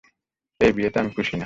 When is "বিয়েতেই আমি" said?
0.75-1.11